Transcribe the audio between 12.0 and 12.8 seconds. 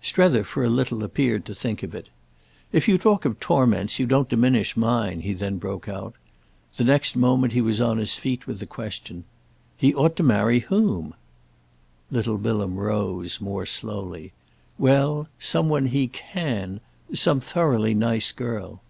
Little Bilham